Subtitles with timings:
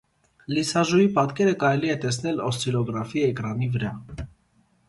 [0.53, 3.93] Լիսաժուի պատկերը կարելի է տեսնել օսցիլոգրաֆի էկրանի վրա։